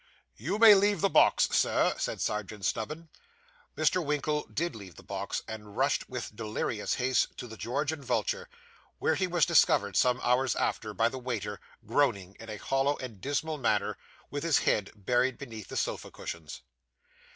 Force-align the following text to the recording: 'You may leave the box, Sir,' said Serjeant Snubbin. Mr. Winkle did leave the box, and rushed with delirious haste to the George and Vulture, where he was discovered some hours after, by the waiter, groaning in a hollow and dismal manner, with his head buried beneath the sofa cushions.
'You 0.35 0.57
may 0.57 0.73
leave 0.73 1.01
the 1.01 1.11
box, 1.11 1.47
Sir,' 1.51 1.93
said 1.99 2.19
Serjeant 2.21 2.65
Snubbin. 2.65 3.09
Mr. 3.77 4.03
Winkle 4.03 4.47
did 4.51 4.75
leave 4.75 4.95
the 4.95 5.03
box, 5.03 5.43
and 5.47 5.77
rushed 5.77 6.09
with 6.09 6.35
delirious 6.35 6.95
haste 6.95 7.37
to 7.37 7.45
the 7.45 7.55
George 7.55 7.91
and 7.91 8.03
Vulture, 8.03 8.49
where 8.97 9.13
he 9.13 9.27
was 9.27 9.45
discovered 9.45 9.95
some 9.95 10.19
hours 10.23 10.55
after, 10.55 10.95
by 10.95 11.07
the 11.07 11.19
waiter, 11.19 11.59
groaning 11.85 12.35
in 12.39 12.49
a 12.49 12.57
hollow 12.57 12.97
and 12.97 13.21
dismal 13.21 13.59
manner, 13.59 13.95
with 14.31 14.41
his 14.41 14.57
head 14.65 14.89
buried 14.95 15.37
beneath 15.37 15.67
the 15.67 15.77
sofa 15.77 16.09
cushions. 16.09 16.61